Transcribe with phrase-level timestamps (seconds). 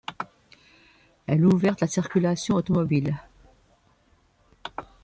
[1.27, 3.19] Elle ouverte la circulation automobile.